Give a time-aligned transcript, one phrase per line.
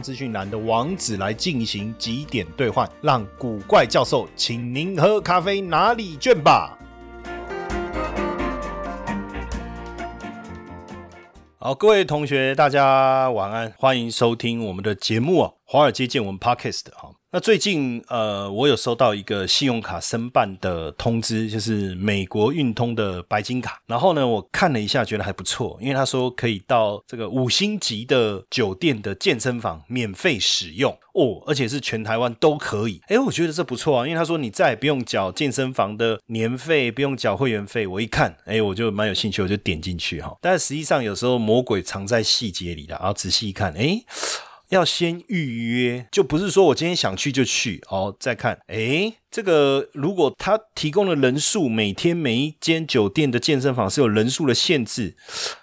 [0.00, 6.78] 资讯栏的网址来进行几点兑换，让古怪教授请您喝咖啡哪里卷吧。
[11.58, 17.19] 好，各位同学，大家晚安，欢迎收听我们的节目啊，《华尔街见闻 Podcast》哈。
[17.32, 23.80] 那最近呃，我有收到一个信用卡申办的通知，就是美国运通的白金卡。
[23.86, 33.00] 然后呢，我看了一下，觉得还不错，因为他说可以到这个五星级的酒店的健身房免费使用哦，而且是全台湾都可以。
[33.06, 37.86] 哎，我觉得这不错啊，因为他说你再也不用缴健身房的年费，不用缴会员费。
[37.86, 40.36] 我一看，哎，我就蛮有兴趣，我就点进去哈。
[40.40, 44.02] 但实际上有时候魔鬼藏在细节里的，然后仔细一看，哎。
[44.70, 48.16] 要先预约，就不是说我今天想去就去哦。
[48.18, 55.16] 再看，诶，这个如果他提供的人数，每天每一间酒店的健身房是有人数的限制。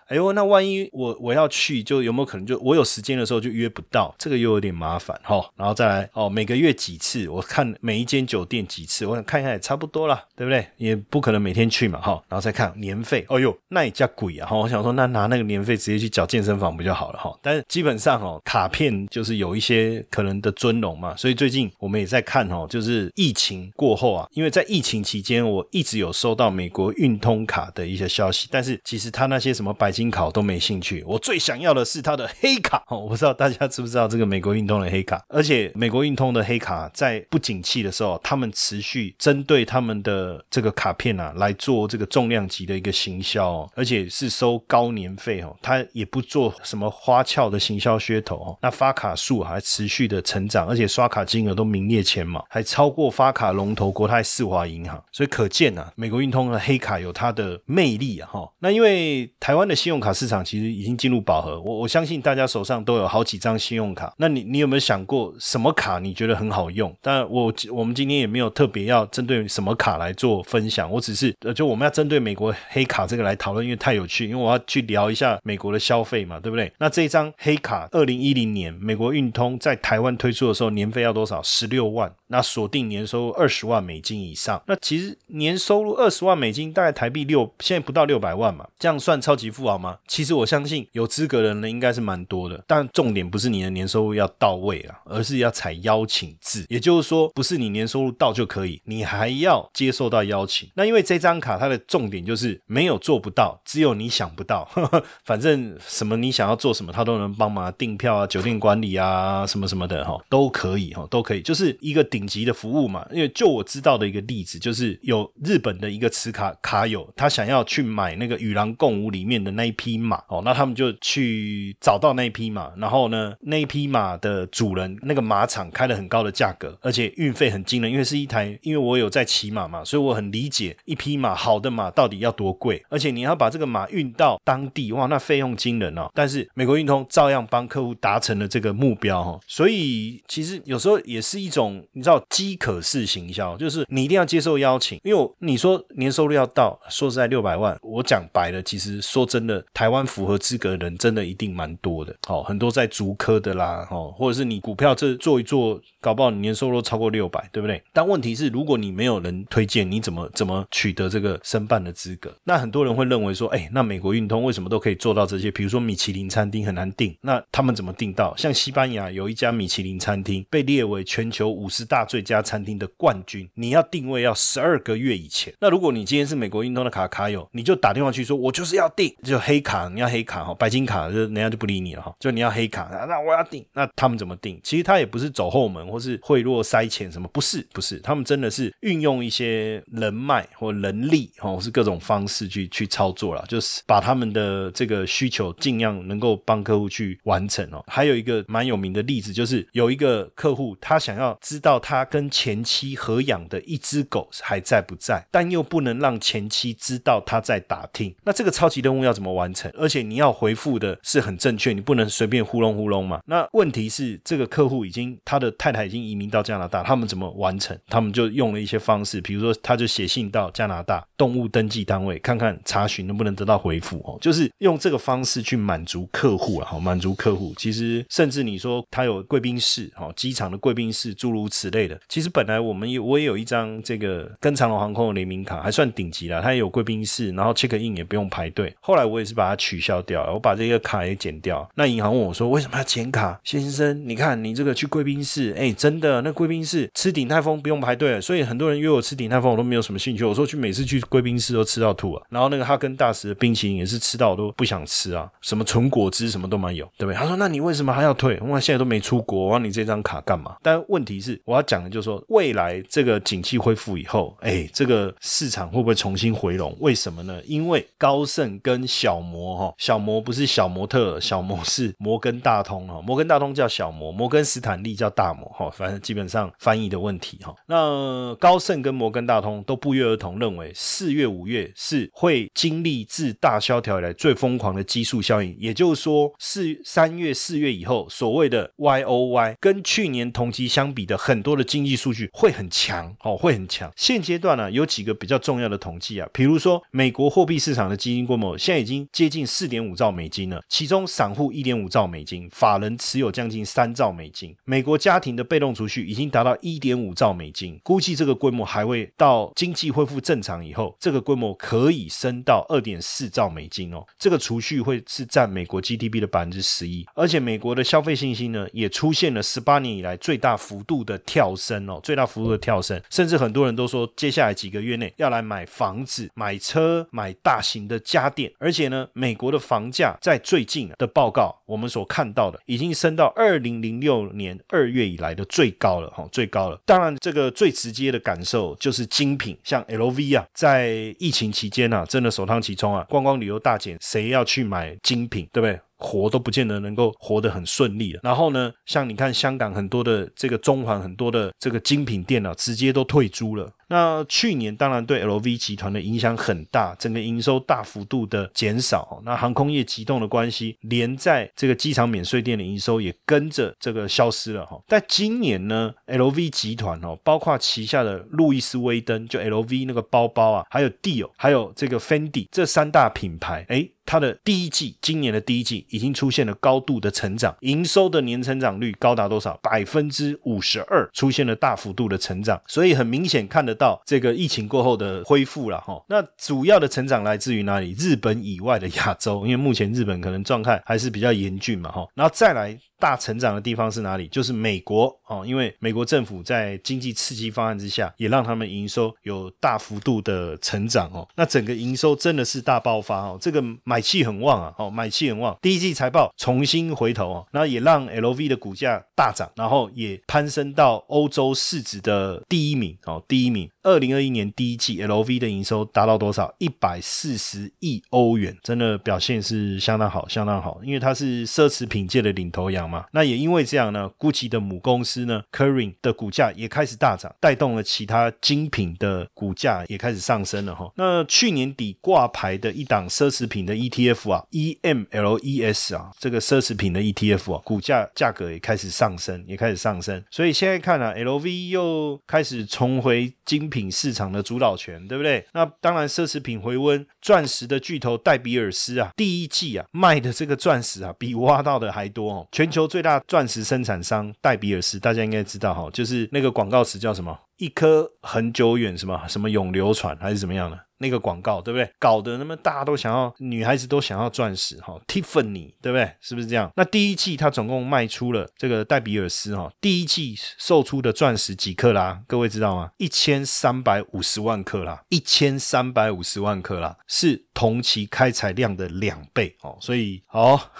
[0.07, 4.15] 哎呦，那万一我我要去，就有没有可能就我有时间的时候就约不到？
[4.17, 5.45] 这个又有点麻烦哈。
[5.57, 7.27] 然后再来哦，每个月几次？
[7.27, 9.05] 我看每一间酒店几次？
[9.05, 10.65] 我想看一下也差不多了，对不对？
[10.77, 12.23] 也不可能每天去嘛哈。
[12.29, 14.55] 然后再看年费，哎呦，那也叫贵啊哈。
[14.55, 17.37] 我想说，那拿那个年费直接去缴健身房不就好了哈？
[17.41, 29.91] 但是基本上哦，卡片就是有一些可能的尊荣嘛，所以最近我们也在看哦，就是疫情过后啊，因为在疫情期间，我一直有收到美国运通卡的一些消息，但是其实他那些什么白。
[29.97, 32.99] 金卡都没兴趣，我最想要的是他的黑卡哦。
[33.01, 48.57] 我不知道大家知不知道这个美国运通的黑卡，而且美国运通的黑卡在不景气的时候，他们持续针对他们的这个卡片啊来做这个重量级的一个行销，而且是收高年费哦，他也不做什么花俏的行销噱头哦。
[48.61, 58.51] 那发卡数还持续的成长，而且刷卡金额都名列前茅，还超过发卡龙头国泰世华银行，所以可见啊，美国运通的黑卡有它的魅力啊哈。
[58.59, 59.77] 那因为台湾的。
[59.77, 64.11] 信用卡市场其实已经进入饱和，我我相信大家手上都有好几张信用卡。
[64.17, 66.91] 那你你有没有想过什么卡你觉得很好用？
[66.99, 76.73] 但我我们今天也没有特别要针对什么卡来做分享，我只是呃就我们要针对美国黑卡这个来讨论，因为太有趣，因为我要去聊一下美国的消费嘛，对不对？
[76.79, 81.39] 那这张黑卡，二零一零年美国运通在台湾推出的时候，年费要多少？
[81.43, 82.11] 十六万。
[82.27, 89.97] 那锁定年收入二十万美金以上，那其实年收入二十万美金大概台币六，现在不到六百万嘛，这样算超级富豪吗？
[90.07, 100.69] 其实我相信有资格的人应该是蛮多的，但重点不是你的年收入要到位啊，而是要采邀请制，也就是说不是你年收入到就可以，你还要接受到邀请。
[100.75, 136.09] 那因为这张卡它的重点就是没有做不到，只有你想不到，呵 呵反正什么你想要做什么，他都能帮忙订票啊、酒店管理啊什么什么的哈，都可以哈，都可以，就是一个顶顶级的服务嘛，因为就我知道的一个例子，就是有日本的一个持卡卡友，他想要去买那个与狼共舞里面的那一匹马哦，那他们就去找到那一匹马，然后呢，那一匹马的主人那个马场开了很高的价格，而且运费很惊人，因为是一台，因为我有在骑马嘛，所以我很理解一匹马好的马到底要多贵，而且你要把这个马运到当地，哇，那费用惊人哦。
[136.15, 141.85] 但是美国运通照样帮客户达成了这个目标哈，所以其实有时候也是一种。
[142.07, 157.83] 叫饥渴式行销，就是你一定要接受邀请，因为你说年收入要到，说实在六百万，我讲白了，其实说真的，台湾符合资格的人真的一定蛮多的，哦，很多在足科的啦，哦，或者是你股票这做一做，搞不好你年收入超过六百，对不对？
[157.91, 162.33] 但问题是，如果你没有人推荐，你怎么怎么取得这个申办的资格？
[162.45, 165.51] 那很多人会认为说，哎，那美国运通为什么都可以做到这些？
[165.51, 168.33] 比如说米其林餐厅很难订，那他们怎么订到？
[168.37, 171.96] 像西班牙有一家米其林餐厅被列为全球五十大。
[171.97, 175.51] 大最佳餐厅的冠军，你要定位要十二个月以前。
[175.59, 182.15] 那如果你今天是美国运通的卡卡友，你就打电话去说，我就是要订，就黑卡，你要黑卡哈，白金卡就人家就不理你了哈。
[182.19, 184.59] 就你要黑卡，那我要订，那他们怎么订？
[184.63, 197.83] 其实他也不是走后门或是贿赂塞钱什么，不是不是，他们真的是运用一些人脉或人力哦是各种方式去去操作了，就是把他们的这个需求尽量能够帮客户去完成哦。
[197.87, 201.81] 还有一个蛮有名的例子，就是有一个客户他想要知道。
[201.87, 208.13] 他跟前妻合养的一只狗还在不在，但又不能让前妻知道他在打听。
[208.25, 209.71] 那这个超级任务要怎么完成？
[209.73, 213.21] 而且你要回复的是很正确，你不能随便糊弄糊弄嘛。
[213.27, 217.79] 那问题是，这个客户已经他的太太已经移民到加拿大，他们怎么完成？
[217.87, 227.53] 他们就用了一些方式，比如说他就写信到加拿大动物登记单位，看看查询能不能得到回复哦，就是用这个方式去满足客户啊，好满足客户。
[227.55, 231.99] 其实甚至你说他有贵宾室，哦，机场的贵宾室，诸如此类类的。
[232.09, 238.75] 其实本来我们有我也有一张这个跟长龙航空的联名卡，还算顶级了，它也有贵宾室，然后 check in 也不用排队。
[238.81, 241.67] 后来我也是把它取消掉了，我把这个卡也剪掉。
[241.75, 243.39] 那银行问我说，为什么要剪卡？
[243.43, 250.23] 先生，你看你这个去贵宾室，哎，真的那贵宾室吃鼎泰丰不用排队，所以很多人约我吃鼎泰丰，我都没有什么兴趣。
[250.23, 257.15] 我说去每次去贵宾室都吃到吐啊，然后那个哈根达斯的冰淇淋也是吃到我都不想吃啊，什么纯果汁什么都没有，对不对？
[257.15, 258.39] 他说那你为什么还要退？
[258.41, 260.55] 我现在都没出国，我要你这张卡干嘛？
[260.61, 266.75] 但问题是我要讲的就是说，未来这个景气恢复以后，哎，这个市场会不会重新回笼？
[266.79, 267.39] 为什么呢？
[267.45, 277.53] 因为高盛跟小摩哈，小摩不是小模特，小摩是摩根大通哈，摩根大通叫小摩，摩根斯坦利叫大摩哈，反正基本上翻译的问题哈。
[277.67, 293.91] 那高盛跟摩根大通都不约而同认为，四月五月是会经历自大萧条以来最疯狂的基数效应，也就是说，四三月四月以后，所谓的 Y O Y 跟去年同期相比的很多的经济数据会很强哦，会很强。
[293.95, 304.55] 现阶段呢，有几个比较重要的统计啊，比如说美国货币市场的基金规模现在已经接近四点五兆美金了，其中散户一点五兆美金，法人持有将近三兆美金。
[304.63, 314.05] 美国家庭的被动储蓄已经达到一点五兆美金，估计这个规模还会到经济恢复正常以后，这个规模可以升到二点四兆美金哦。
[314.19, 336.81] 这个储蓄会是占美国 GDP 的百分之十一，而且美国的消费信心呢，也出现了十八年以来最大幅度的跳升哦，最大幅度的跳升，甚至很多人都说，接下来几个月内要来买房子、买车、买大型的家电，而且呢，美国的房价在最近的报告，我们所看到的已经升到二零零六年二月以来的最高了哈，最高了。
[336.87, 345.79] 当然，这个最直接的感受就是精品，像 LV 啊，在疫情期间啊，真的首当其冲啊，观光旅游大减，谁要去买精品，对不对？
[345.97, 348.19] 活都不见得能够活得很顺利了。
[348.23, 353.71] 然后呢，像你看香港很多的这个中环很多的这个精品店啊，直接都退租了。
[353.87, 359.21] 那去年当然对 LV 集团的影响很大，整个营收大幅度的减少。
[359.23, 364.81] 那航空业急动的关系，连在这个机场免税店的营收也跟着这个消失了哈。
[364.87, 373.89] 但今年呢，LV 集团哦，包括旗下的路易斯威登，就 LV 那个包包啊，还有 Dior，还有这个 Fendi 这三大品牌，哎。
[374.09, 379.59] 它的第一季，今年的第一季已经出现了高度的成长，营收的年成长率高达多少？
[379.61, 386.03] 百分之五十二，出现了大幅度的成长，所以很明显看得到这个疫情过后的恢复了哈。
[386.09, 387.93] 那主要的成长来自于哪里？
[387.93, 392.05] 日本以外的亚洲，因为目前日本可能状态还是比较严峻嘛哈。
[392.13, 392.77] 然后再来。
[392.99, 394.27] 大成长的地方是哪里？
[394.27, 401.27] 就是美国哦，因为美国政府在经济刺激方案之下，也让他们营收有大幅度的成长哦。
[401.35, 405.57] 那整个营收真的是大爆发哦，这个买气很旺啊，哦，买气很旺。
[405.61, 413.69] 第一季财报重新回头哦，那也让 LV 的股价大涨，然后也攀升到欧洲市值的第一名哦，第一名。
[413.87, 416.53] 二零二一年第一季，LV 的营收达到多少？
[416.57, 420.81] 一百四十亿欧元，真的表现是相当好，相当好。
[420.83, 423.05] 因为它是奢侈品界的领头羊嘛。
[423.13, 430.91] 那也因为这样呢，GUCCI 的母公司呢 k e r i n 的股价也开始大涨，带动了其他精品的股价也开始上升了哈。
[430.97, 440.21] 那去年底挂牌的一档奢侈品的 ETF 啊，EMLES 啊，这个奢侈品的 ETF 啊，股价价格也开始上升，也开始上升。
[440.29, 443.76] 所以现在看啊，LV 又开始重回精品。
[443.77, 445.45] 品市场的主导权，对不对？
[445.53, 452.47] 那当然，奢侈品回温，钻石的巨头戴比尔斯啊，第一季啊卖的这个钻石啊，比挖到的还多哦。
[452.51, 457.37] 全球最大钻石生产商戴比尔斯，大家应该知道哈，就是那个广告词叫什么？
[457.57, 460.79] 一颗很久远什么什么永流传还是怎么样的？
[460.99, 461.89] 那个广告对不对？
[461.99, 466.11] 搞得那么大家都想要，女孩子都想要钻石哈，Tiffany 对不对？
[466.21, 466.71] 是不是这样？
[466.75, 472.21] 那第一季它总共卖出了这个戴比尔斯哈，第一季售出的钻石几克拉？
[472.27, 472.91] 各位知道吗？
[472.97, 480.61] 一千三百五十万克拉，一千三百五十万克拉是同期开采量的两倍哦，所以哦。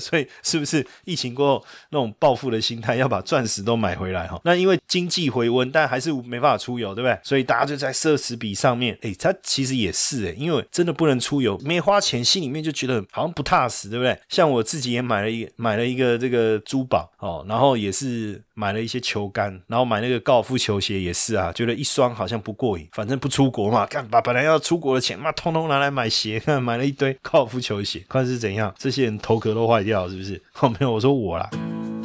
[0.00, 4.40] 所以是不是疫情过后那种暴富的心态，要把钻石都买回来哈？
[4.44, 7.16] 那因为经济回温，但还是没办法出游，对不对？
[7.22, 8.76] 所以大家就在奢侈比上。
[8.76, 14.18] 面，哎，它其实也是哎，因为真的不能出游，没花钱，心里面就觉得好像不踏实，对不对？
[14.28, 30.40] 像我自己也买了一买了一个这个珠宝哦，然后也是买了一些球杆，然后买那个高尔夫球鞋也是啊，觉得一双好像不过瘾，反正不出国嘛，干把本来要出国的钱嘛，通通拿来买鞋， 买了一堆高尔夫球鞋，看是怎样，这些人头壳都坏掉是不是？
[30.60, 31.50] 哦，没有，我说我啦。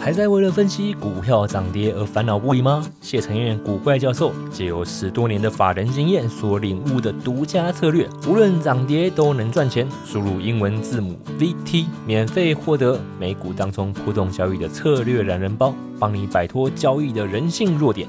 [0.01, 2.81] 还在为了分析股票涨跌而烦恼不已吗？
[3.01, 9.85] 谢承彦古怪教授借由十多年的法人经验所领悟的独家策略，无论涨跌都能赚钱。
[10.05, 18.07] 输入英文字母 VT，免费获得美股当中普通交易的策略懒人包，帮你摆脱交易的人性弱点。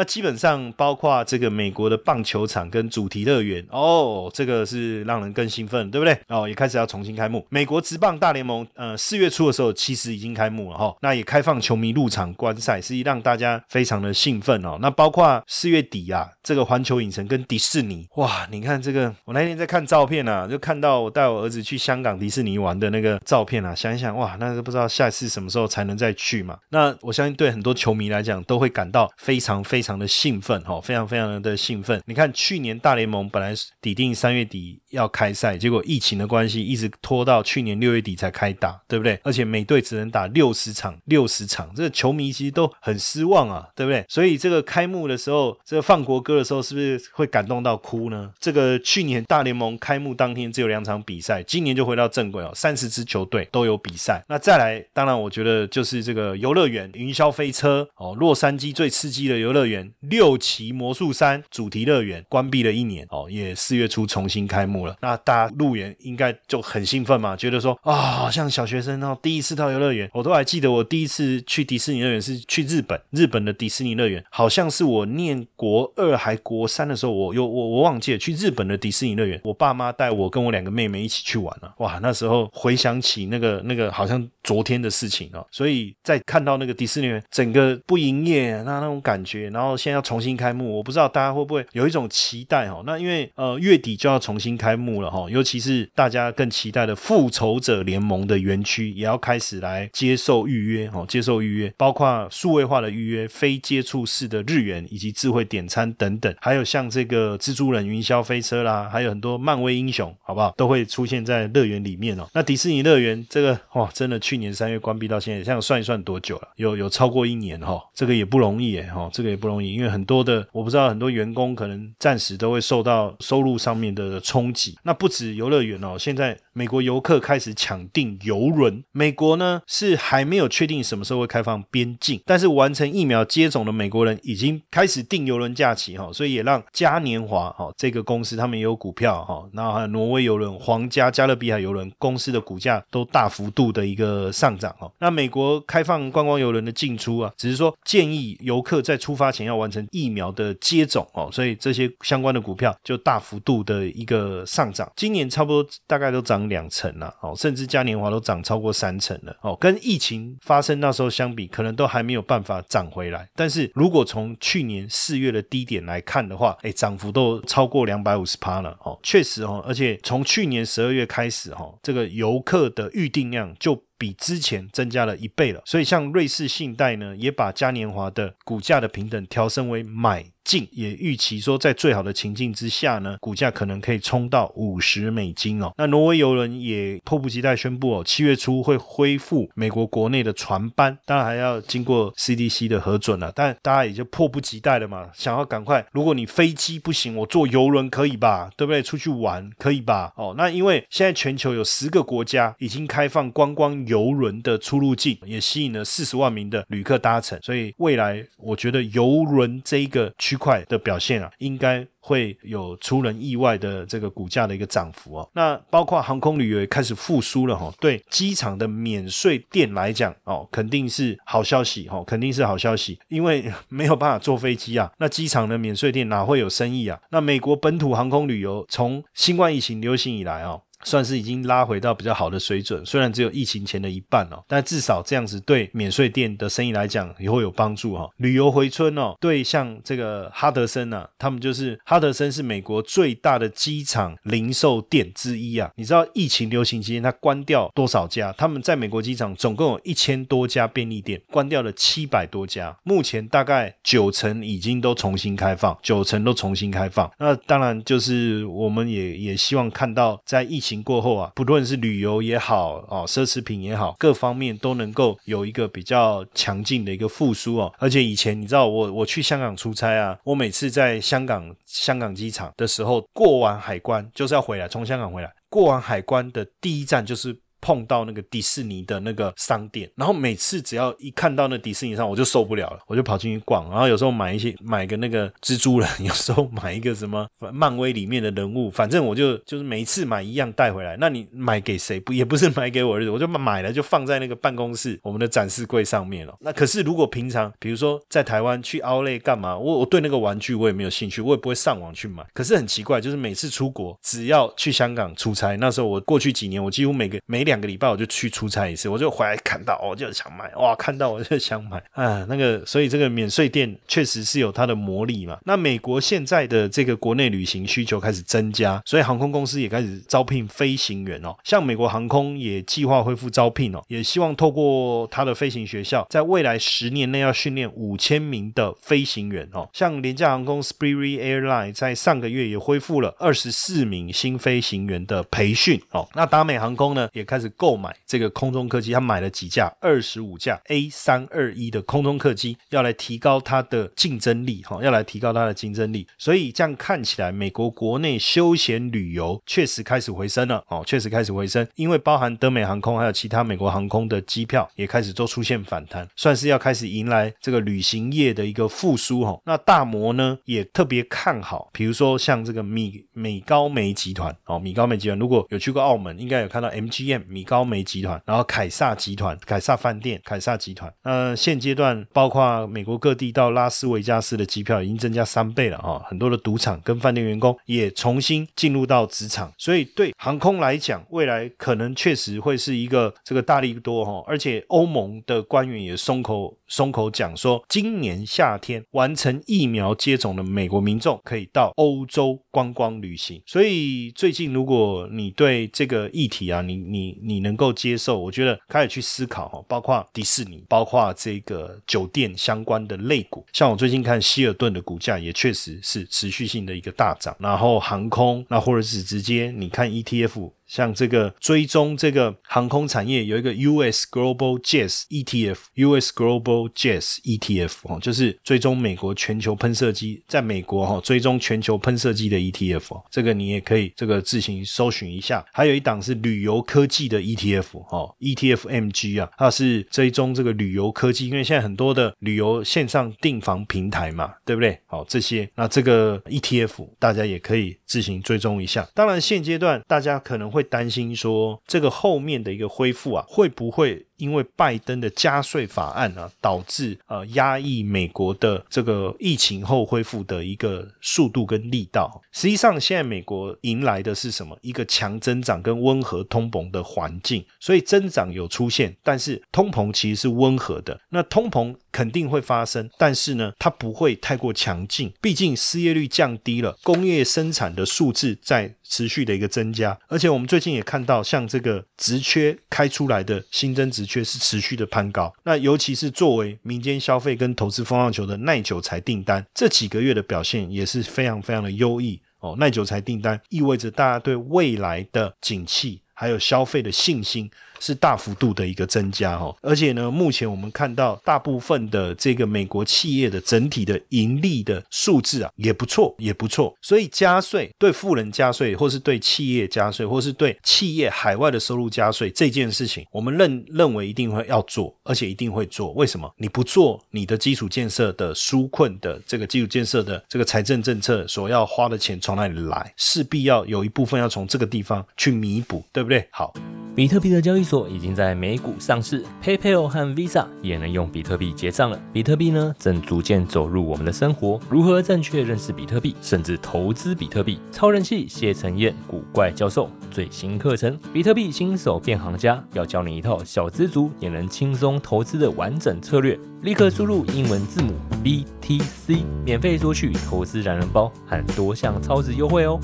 [0.00, 6.18] 那基本上包括这个美国的棒球场跟主题乐园哦，这个是让人更兴奋，对不对？
[6.28, 7.46] 哦，也开始要重新开幕。
[7.50, 14.78] 美国职棒大联盟，呃，四月初的时候其实已经开幕了哈，那也开放球迷入场观赛，是让大家非常的兴奋哦。
[14.80, 26.56] 那包括四月底啊，这个环球影城跟迪士尼，哇，你看这个，我那天在看照片啊，就看到我带我儿子去香港迪士尼玩的那个照片啊，想一想，哇，那个不知道下一次什么时候才能再去嘛？
[26.70, 29.82] 那我相信对很多球迷来讲，都会感到非常非。
[29.82, 32.00] 常常的兴奋哈，非常非常的兴奋。
[32.06, 39.18] 你看，去年大联盟本来底定三月底要开赛，结果疫情的关系，一直拖到去年六月底才开打，对不对？
[39.24, 44.04] 而且每队只能打六十场，六十场，这个球迷其实都很失望啊，对不对？
[44.08, 48.30] 所以这个开幕的时候，这个放国歌的时候，是不是会感动到哭呢？
[48.38, 54.24] 这个去年大联盟开幕当天只有两场比赛，今年就回到正轨哦，三十支球队都有比赛。
[54.28, 59.69] 那再来，当然我觉得就是这个游乐园云霄飞车哦，洛杉矶最刺激的游乐园。
[59.70, 64.96] 园六旗魔术山主题乐园关闭了一年哦，也四月初重新开幕了。
[65.00, 81.74] 那大家入园应该就很兴奋嘛，觉得说啊，像小学生哦，第一次到游乐园，我都还记得我第一次去迪士尼乐园是去日本，日本的迪士尼乐园好像是我念国二还国三的时候，我有我我忘记了去日本的迪士尼乐园，我爸妈带我跟我两个妹妹一起去玩了。
[81.78, 89.59] 哇，那时候回想起那个那个好像昨天的事情哦，所以在看到那个迪士尼园整个不营业那那种感觉，然后。
[89.60, 92.82] 然后现在要重新开幕，我不知道大家会不会有一种期待哈？
[92.86, 110.54] 那因为呃月底就要重新开幕了哈，尤其是大家更期待的复仇者联盟的园区也要开始来接受预约哦，接受预约，包括数位化的预约、非接触式的日元以及智慧点餐等等，还有像这个蜘蛛人云霄飞车啦，还有很多漫威英雄，好不好？
[110.56, 112.26] 都会出现在乐园里面哦。
[112.32, 116.48] 那迪士尼乐园这个哇，真的去年三月关闭到现在，这样算一算多久了？
[116.56, 119.74] 有有超过一年哈，这个也不容易哎哈，这个也不容易。
[119.74, 124.78] 因为很多的我不知道，很多员工可能暂时都会受到收入上面的冲击。
[124.84, 128.84] 那不止游乐园哦，现在美国游客开始抢订游轮。
[128.92, 144.92] 美国呢是还没有确定什么时候会开放边境，但是完成疫苗接种的美国人已经开始订游轮假期哈，所以也让嘉年华哈这个公司他们也有股票哈，然后还有挪威游轮、皇家加勒比海游轮公司的股价都大幅度的一个上涨哈。
[144.98, 149.46] 那美国开放观光游轮的进出啊，只是说建议游客在出发前。
[149.46, 163.26] 要完成疫苗的接种哦，所以这些相关的股票就大幅度的一个上涨，今年差不多大概都涨两成了哦，甚至嘉年华都涨超过三成了哦，跟疫情发生那时候相比，可能都还没有办法涨回来。
[163.34, 173.82] 但是如果从去年四月的低点来看的话，哎，涨幅都超过两百五十趴了哦，确实哦，而且从去年十二月开始哈，这个游客的预定量就。
[174.00, 180.24] 比之前增加了一倍了，所以像瑞士信贷呢，也把嘉年华的股价的平等调升为买。
[180.42, 185.70] 进也预期说，在最好的情境之下呢，股价可能可以冲到五十美金哦。
[185.76, 193.30] 那挪威游轮也迫不及待宣布哦，七月初会恢复美国国内的船班，当然还要经过 CDC 的核准了。
[193.32, 195.86] 但大家也就迫不及待了嘛，想要赶快。
[195.92, 198.50] 如果你飞机不行，我坐游轮可以吧？
[198.56, 198.82] 对不对？
[198.82, 200.12] 出去玩可以吧？
[200.16, 210.12] 哦，那因为现在全球有十个国家已经开放观光游轮的出入境，也吸引了四十万名的旅客搭乘，所以未来我觉得游轮这一个。
[210.30, 215.28] 区块的表现啊，应该会有出人意外的这个股价的一个涨幅哦。
[215.34, 227.00] 那包括航空旅游也开始复苏了哈，对机场的免税店来讲哦，肯定是好消息哈，肯定是好消息，因为没有办法坐飞机啊，那机场的免税店哪会有生意啊？
[227.10, 230.60] 那美国本土航空旅游从新冠疫情流行以来啊。
[230.84, 238.08] 算是已经拉回到比较好的水准，虽然只有疫情前的一半哦，但至少这样子对免税店的生意来讲也会有帮助哈。
[238.16, 245.70] 旅游回春哦，对像这个哈德森啊，他们就是哈德森是美国最大的机场零售店之一啊。
[245.76, 248.32] 你知道疫情流行期间它关掉多少家？
[248.38, 257.10] 他们在美国机场总共有一千多家便利店，关掉了七百多家，目前大概九成已经都重新开放，九成都重新开放。
[257.18, 260.69] 那当然就是我们也也希望看到在疫情。
[260.70, 267.72] 情过后啊，不论是旅游也好哦，奢侈品也好，各方面都能够有一个比较强劲的一个复苏哦。
[267.78, 277.36] 而且以前你知道，我我去香港出差啊，我每次在香港香港机场的时候，过完海关就是要回来，从香港回来，过完海关的第一站就是。
[277.60, 283.68] 碰到那个迪士尼的那个商店，然后每次只要一看到那迪士尼上，我就受不了了，我就跑进去逛。
[283.70, 290.96] 然后有时候买一些，买个那个蜘蛛人，有时候买一个什么漫威里面的人物，反正我就就是每次买一样带回来。
[290.98, 291.98] 那你买给谁？
[292.00, 296.34] 不也不是买给我儿子，我就买了就放在那个办公室我们的展示柜上面了。
[296.40, 302.24] 那可是如果平常，比如说在台湾去奥莱干嘛，我我对那个玩具我也没有兴趣，我也不会上网去买。
[302.32, 315.38] 可是很奇怪，就是每次出国，只要去香港出差，那时候我过去几年，我几乎每个每两两个礼拜我就去出差一次，我就回来看到，我就想买，哇，看到我就想买啊，那个，所以这个免税店确实是有它的魔力嘛。
[315.44, 321.34] 那美国现在的这个国内旅行需求开始增加，所以航空公司也开始招聘飞行员哦。
[321.42, 329.68] 像美国航空也计划恢复招聘哦，也希望透过它的飞行学校，在未来十年内要训练五千名的飞行员哦。
[329.72, 336.08] 像廉价航空 Spirit Airline 在上个月也恢复了二十四名新飞行员的培训哦。
[336.14, 337.80] 那达美航空呢，也开购。
[337.80, 346.06] 买这个空中客机，他买了几架，二十五架 A 三二一的空中客机，要来提高它的竞争力，哈，要来提高它的竞争力。
[346.18, 359.40] 所以这样看起来，美国国内休闲旅游确实开始回升了，哦，确实开始回升，因为包含德美航空还有其他美国航空的机票也开始都出现反弹，算是要开始迎来这个旅行业的一个复苏，哈。
[359.46, 367.60] 那大摩呢也特别看好，比如说像这个米美高梅集团，哦，米高梅集团如果有去过澳门，应该有看到 MGM 米高。
[367.70, 376.02] 梅集团，然后凯撒集团、凯撒饭店、凯撒集团，呃，现阶段包括美国各地到拉斯维加斯的机票已经增加三倍了啊！
[376.08, 386.56] 很多的赌场跟饭店员工也重新进入到职场，所以对航空来讲，未来可能确实会是一个这个大力多哈，而且欧盟的官员也松口。
[386.72, 393.42] 松口讲说，今年夏天完成疫苗接种的美国民众可以到欧洲观光旅行。
[393.44, 410.50] 所以最近，如果你对这个议题啊，你你你能够接受，我觉得开始去思考哈，包括迪士尼，包括这个酒店相关的类股，像我最近看希尔顿的股价也确实是持续性的一个大涨，然后航空，那或者是直接你看 ETF。
[410.70, 425.44] 像这个追踪这个航空产业有一个 US Global Jets ETF，US Global Jets ETF 哦，就是追踪美国全球喷射机，在美国哈追踪全球喷射机的 ETF 哦，这个你也可以这个自行搜寻一下。
[425.52, 434.78] 还有一档是旅游科技的 ETF 哦，ETFMG 啊，它是追踪这个旅游科技，因为现在很多的旅游线上订房平台嘛，对不对？
[434.86, 438.88] 好，这些那这个 ETF 大家也可以自行追踪一下。
[438.94, 440.59] 当然现阶段大家可能会。
[440.60, 444.06] 会担心说，这个后面的一个恢复啊，会不会？
[444.20, 452.20] 因为拜登的加税法案啊，导致呃压抑美国的这个疫情后恢复的一个速度跟力道。
[452.30, 454.56] 实际上，现在美国迎来的是什么？
[454.60, 457.42] 一个强增长跟温和通膨的环境。
[457.58, 461.00] 所以增长有出现，但是通膨其实是温和的。
[461.08, 465.10] 那通膨肯定会发生，但是呢，它不会太过强劲。
[465.22, 469.98] 毕竟失业率降低了，工业生产的数字在持续的一个增加。
[470.08, 474.09] 而且我们最近也看到，像这个职缺开出来的新增职。
[474.10, 482.56] 却是持续的攀高，那尤其是作为民间消费跟投资风向球的耐久材订单，这几个月的表现也是非常非常的优异哦。
[482.58, 487.48] 耐久材订单意味着大家对未来的景气还有消费的信心。
[487.80, 496.72] 是大幅度的一个增加哈，而且呢，目前我们看到大部分的这个美国企业的整体的盈利的数字啊，也不错，也不错。
[496.82, 505.92] 所以加税对富人加税，或是对企业加税，或是对企业海外的收入加税这件事情，我们认认为一定会要做，而且一定会做。
[505.92, 506.30] 为什么？
[506.36, 512.92] 你不做，你的基础建设的纾困的这个基础建设的这个财政政策所要花的钱从哪里来？
[512.96, 516.28] 势必要有一部分要从这个地方去弥补，对不对？
[516.30, 516.52] 好。
[516.96, 521.96] 比特币的交易所已经在美股上市，PayPal 和 Visa 也能用比特币结账了。
[522.12, 524.58] 比特币呢，正逐渐走入我们的生活。
[524.68, 527.60] 如何正确认识比特币，甚至投资比特币？
[527.70, 536.36] 超人气谢承彦古怪教授最新课程《比特币新手变行家》，要教你一套小资族也能轻松投资的完整策略。
[536.62, 537.92] 立刻输入英文字母
[538.24, 542.80] BTC，免费索取投资懒人包和多项超值优惠哦。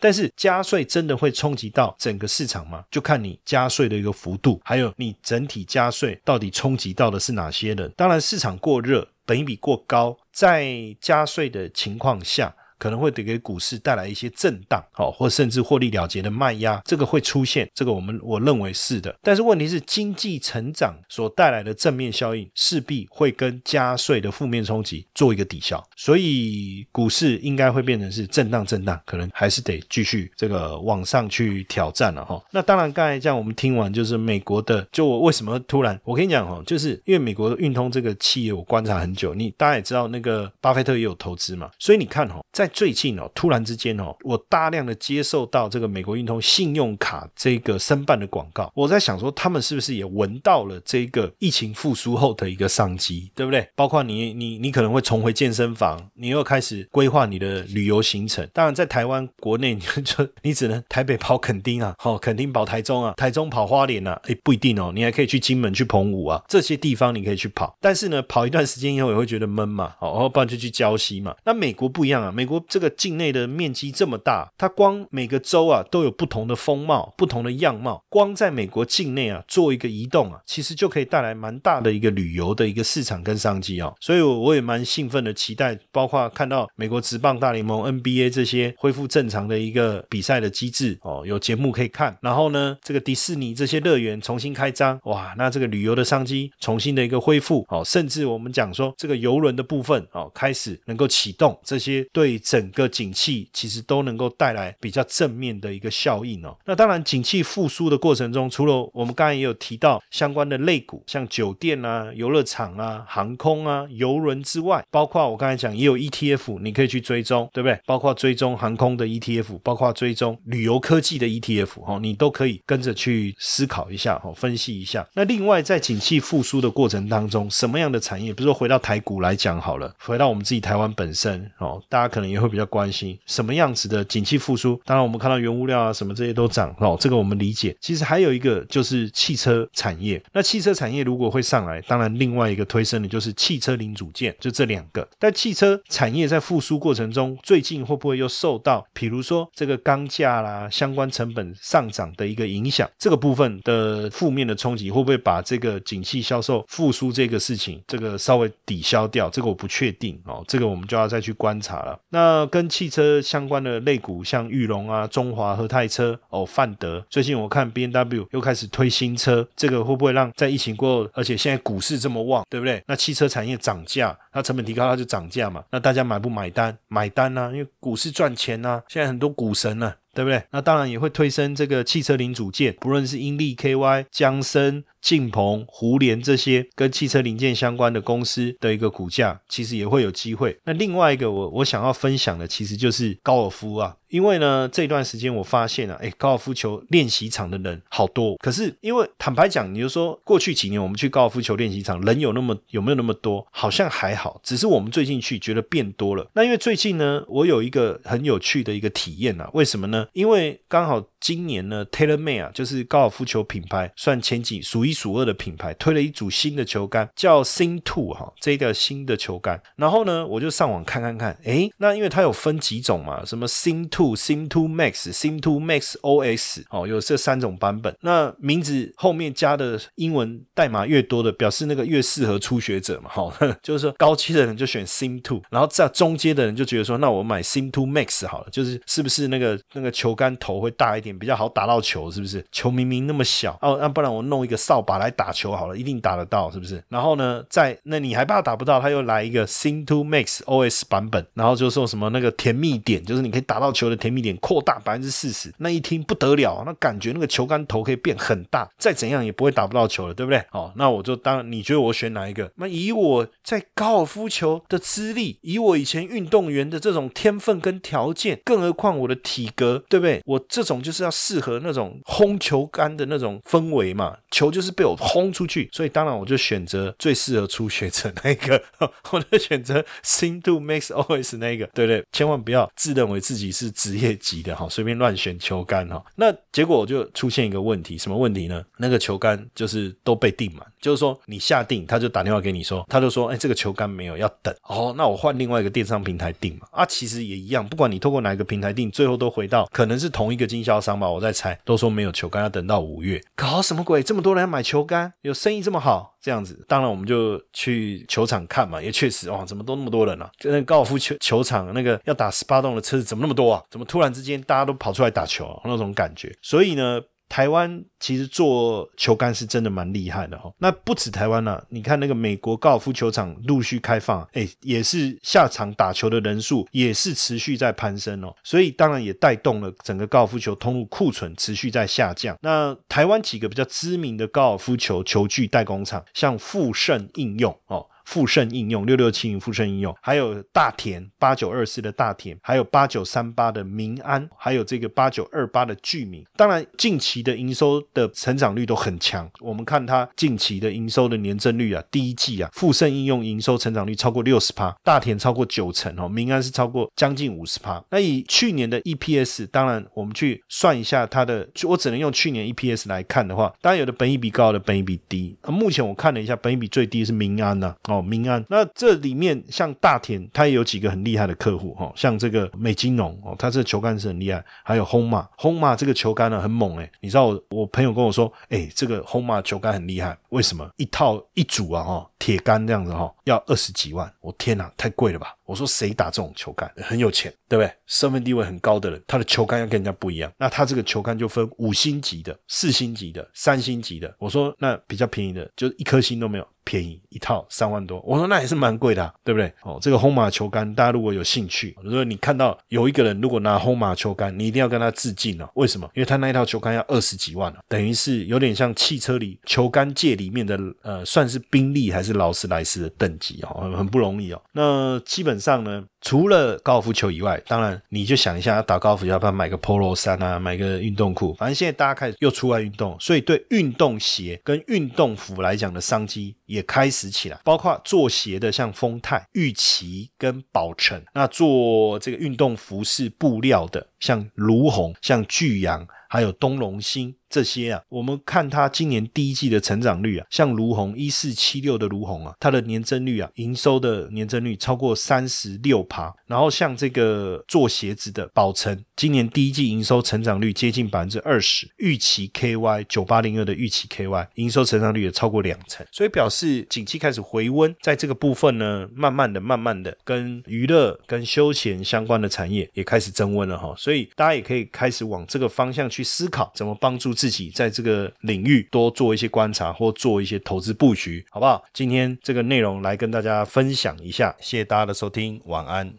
[0.00, 2.84] 但是加税真的会冲击到整个市场吗？
[2.90, 7.92] 就看你加税的一个幅度，还有你整体加税到底冲击到的是哪些人。
[7.96, 12.56] 当然，市场过热，本一比过高，在加税的情况下。
[12.80, 19.14] 可能会得给股市带来一些震荡，好，或甚至获利了结的卖压，这个会出现，这个我们我认为是的。
[19.22, 32.42] 但是问题是，经济成长所带来的正面效应，势必会跟加税的负面冲击做一个抵消，所以股市应该会变成是震荡震荡，可能还是得继续这个往上去挑战了哈。
[32.50, 53.66] 那当然，刚才这样我们听完，就是美国的，就我为什么突然，我跟你讲哈，就是因为美国的运通这个企业，我观察很久，你大家也知道，那个巴菲特也有投资嘛，所以你看哈，在最近哦，突然之间哦，我大量的接受到这个美国运通信用卡这个申办的广告，我在想说，他们是不是也闻到了这个疫情复苏后的一个商机，对不对？
[53.74, 58.46] 包括你你你可能会重回健身房，你又开始规划你的旅游行程。
[58.52, 67.76] 当然，在台湾国内，你就 你只能台北跑垦丁啊，好，垦丁跑台中啊，台中跑花莲啊，哎，不一定哦，你还可以去金门、去澎湖啊，这些地方你可以去跑。
[67.80, 71.34] 但是呢，跑一段时间以后也会觉得闷嘛，好，不然就去礁溪嘛。
[71.44, 72.90] 那美国不一样啊，美国这个。
[73.00, 78.04] 境内的面积这么大，它光每个州啊都有不同的风貌、不同的样貌。
[78.10, 83.90] 光在美国境内啊做一个移动啊，其实就可以带来蛮大的一个旅游的一个市场跟商机啊。
[84.00, 92.18] 所以我也蛮兴奋的，期待包括看到美国职棒大联盟 NBA 这些恢复正常的一个比赛的机制哦，有节目可以看。
[92.20, 102.90] 然后呢，这个迪士尼这些乐园重新开张，哇，那这个旅游的商机重新的一个恢复哦，甚至我们讲说这个游轮的部分哦开始能够启动，这些对整个。
[102.90, 106.54] 景气其实都能够带来比较正面的一个效应哦。
[106.66, 117.80] 那当然，景气复苏的过程中，除了我们刚才也有提到相关的类股，像酒店啊、游乐场啊、航空啊、游轮之外，包括我刚才讲也有 ETF，你可以去追踪，对不对？
[117.86, 125.08] 包括追踪航空的 ETF，包括追踪旅游科技的 ETF，哦，你都可以跟着去思考一下，哦，分析一下。
[125.14, 132.90] 那另外，在景气复苏的过程当中，什么样的产业，比如说回到台股来讲好了，回到我们自己台湾本身，哦，大家可能有会比较关。
[132.90, 134.74] 心什么样子的景气复苏？
[134.84, 137.76] 当然，我们看到原物料啊什么这些都涨哦，这个我们理解。
[137.80, 140.20] 其实还有一个就是汽车产业。
[140.32, 145.06] 那汽车产业如果会上来，当然另外一个推升的就是汽车零组件，就这两个。
[145.18, 152.90] 但汽车产业在复苏过程中，最近会不会又受到，比如说这个钢价啦相关成本上涨的一个影响？
[152.98, 159.30] 这个部分的负面的冲击会不会把这个景气销售复苏这个事情，这个稍微抵消掉？
[159.30, 161.98] 这个我不确定哦，这个我们就要再去观察了。
[162.08, 172.82] 那那跟汽车相关的类股，像玉龙啊、中华和泰车、哦、范德，最近我看 B N W 又开始推新车，这个会不会让在疫情过后，而且现在股市这么旺，对不对？
[172.86, 175.64] 那汽车产业涨价，它成本提高，它就涨价嘛。
[175.70, 176.76] 那大家买不买单？
[176.88, 178.82] 买单啊，因为股市赚钱啊。
[178.86, 179.94] 现在很多股神呢。
[180.12, 180.42] 对不对？
[180.50, 190.58] 那当然也会推升这个汽车零组件，不论是英利 KY、江森、晋鹏、胡联这些跟汽车零件相关的公司的一个股价，其实也会有机会。
[190.64, 193.96] 那另外一个我我想要分享的，其实就是高尔夫啊。
[194.08, 198.36] 因为呢，这段时间我发现啊，哎，高尔夫球练习场的人好多。
[198.38, 203.46] 可是因为坦白讲，你就说过去几年我们去高尔夫球练习场人有那么有没有那么多？
[203.52, 206.28] 好像还好，只是我们最近去觉得变多了。
[206.34, 210.08] 那因为最近呢，我有一个很有趣的一个体验啊，为什么呢？
[210.12, 211.09] 因为刚好。
[211.20, 219.62] 今年呢，TaylorMade 啊，就是高尔夫球品牌，算前几数一数二的品牌，推了一组新的球杆，叫 Sim Two 哈，这个新的球杆。
[219.76, 227.94] 然后呢，我就上网看看看，诶，那因为它有分几种嘛，什么 Sim Two、Sim Two Max、Sim Two Max OS 哦，有这三种版本。
[228.00, 233.30] 那名字后面加的英文代码越多的，表示那个越适合初学者嘛，哈，
[233.62, 241.09] 就是说高阶的人就选 Sim Two，然后在中阶的人就觉得说，那我买 Sim Two Max 好了，就是是不是那个那个球杆头会大一点？
[241.18, 242.44] 比较好打到球，是不是？
[242.52, 246.82] 球明明那么小哦，那不然我弄一个扫把来打球好了，一定打得到，是不是？
[246.88, 248.80] 然后呢，在那你还怕打不到？
[248.80, 255.52] 他又来一个 Sim Two Max OS 版本，然后就说什么那个甜蜜点，就是你可以打到球的甜蜜点扩大百分之四十。
[255.58, 260.40] 那一听不得了，那感觉那个球杆头可以变很大，再怎样也不会打不到球了，对不对？
[260.52, 262.50] 哦，那我就当你觉得我选哪一个？
[262.56, 270.22] 那以我在高尔夫球的资历，以我以前运动员的这种天分跟条件，更何况我的体格，对不对？
[270.24, 270.99] 我这种就是。
[271.00, 278.62] 是要适合那种轰球杆的那种氛围嘛，球就是被我轰出去，所以当然我就选择最适合初学者那个，
[279.10, 282.04] 我就选择 Sing to Max OS always” 那个，对对？
[282.12, 286.04] 千万不要自认为自己是职业级的哈，随便乱选球杆哈。
[286.16, 288.62] 那结果我就出现一个问题，什么问题呢？
[288.76, 294.94] 那个球杆就是都被订满，就是说你下定，他就打电话给你说，他就说，哎，这个球杆没有，要等哦。
[294.96, 296.66] 那我换另外一个电商平台订嘛。
[296.70, 301.08] 啊，其实也一样，不管你透过哪一个平台订，最后都回到可能是同一个经销商吧。
[301.08, 303.22] 我在猜，都说没有球杆，要等到五月。
[303.36, 304.02] 搞什么鬼？
[304.02, 306.16] 这么多人买球杆，有生意这么好？
[306.20, 310.30] 这样子，当然我们就去球场看嘛，也确实哇，怎么都那么多人啊？
[310.38, 313.62] 就那高尔夫球球场那个要打十八洞的车子怎么那么多啊？
[313.70, 315.60] 怎么突然之间大家都跑出来打球？
[315.64, 316.34] 那种感觉。
[316.42, 317.00] 所以呢。
[317.30, 332.36] 台湾其实做球杆是真的蛮厉害的哈，那不止台湾了，你看那个美国高尔夫球场陆续开放，哎，也是下场打球的人数也是持续在攀升哦，所以当然也带动了整个高尔夫球通路库存持续在下降。
[332.42, 337.86] 那台湾几个比较知名的高尔夫球球具代工厂，像富盛应用哦。
[338.10, 346.26] 富盛应用六六七零，富盛应用，还有大田八九二四的大田，还有八九三八的民安，还有这个八九二八的聚民。
[346.36, 349.30] 当然，近期的营收的成长率都很强。
[349.38, 357.80] 我们看它近期的营收的年增率啊，第一季啊，富盛应用营收成长率超过六十趴，大田超过九成哦，民安是超过将近五十趴。
[357.92, 365.38] 那以去年的 EPS，当然我们去算一下它的，我只能用去年 EPS 来看的话，当然有的本益比高的，本益比低。
[365.44, 367.99] 那目前我看了一下，本益比最低是民安呐，哦。
[368.02, 380.68] 民安，那这里面像大田，它也有几个很厉害的客户哈，像这个美金融哦，它这个球杆是很厉害，还有轰马，轰马这个球杆呢很猛哎，你知道我我朋友跟我说，哎，这个轰马球杆很厉害，为什么？
[380.76, 385.34] 一套一组啊哈，铁杆这样子哈，要二十几万，我天哪，太贵了吧？
[385.44, 387.72] 我说谁打这种球杆很有钱，对不对？
[387.86, 394.14] 身份地位很高的人，他的球杆要跟人家不一样，那他这个球杆就分五星级的、四星级的、三星级的。
[394.18, 396.46] 我说那比较便宜的，就一颗星都没有。
[396.64, 399.52] 便宜一套三万多，我说那也是蛮贵的，对不对？
[399.62, 405.48] 哦，这个轰马球杆，大家如果有兴趣，如果你看到有一个人如果拿轰马球杆，你一定要跟他致敬哦。
[405.54, 405.90] 为什么？
[405.94, 414.42] 因为他那一套球杆要二十几万等于是有点像汽车里球杆界里面的呃，算是宾利还是劳斯莱斯的等级哦，很不容易哦。
[414.52, 415.84] 那基本上呢？
[416.00, 421.34] 除了高尔夫球以外，当然你就想一下，打高尔夫要不要买个 Polo 衫啊，买个运动裤？
[421.34, 427.38] 反正现在大家开始又出来运动，所以对运动鞋跟运动服来讲的商机也开始起来。
[427.44, 437.14] 包括做鞋的，像丰泰、玉琪跟宝成；那做这个运动服饰布料的，像卢红、像巨阳，还有东龙兴。
[437.30, 446.12] 这些啊，我们看它今年第一季的成长率啊，像卢红一四七六的卢红啊，它的年增率啊，营收的年增率超过三十六趴。
[446.26, 451.70] 然后像这个做鞋子的宝成，今年第一季营收成长率接近百分之二十。
[451.76, 457.72] 预期 KY 九八零二的预期 KY 营收成长率也超过两成，所以表示景气开始回温。
[457.80, 463.72] 在这个部分呢，慢慢的、慢慢的，跟娱乐、跟休闲相关的产业也开始增温了哈。
[463.78, 467.14] 所以大家也可以开始往这个方向去思考，怎么帮助。
[467.20, 471.62] 自己在这个领域多做一些观察，或做一些投资布局，好不好？
[471.74, 475.92] 今天这个内容来跟大家分享一下，谢谢大家的收听，晚安。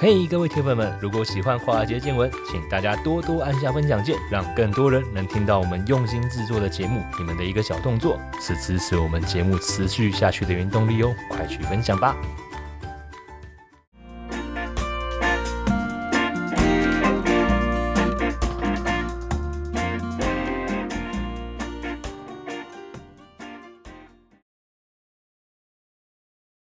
[0.00, 7.02] 嘿，各位铁粉们，如果喜欢华尔街见闻，请大家多多按下分享键，让更多人能听到我们用心制作的节目。
[7.18, 12.16] 你们的一个小动作，是支持我们节目持续下去的原动力哦，快去分享吧。